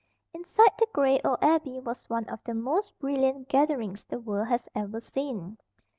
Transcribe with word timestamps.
Inside 0.33 0.71
the 0.79 0.87
gray 0.95 1.21
old 1.23 1.37
Abbey 1.43 1.79
was 1.79 2.09
one 2.09 2.27
of 2.27 2.43
the 2.43 2.55
most 2.55 2.97
brilliant 2.97 3.47
gatherings 3.49 4.03
the 4.03 4.17
world 4.19 4.47
has 4.47 4.67
ever 4.73 4.99
seen. 4.99 5.59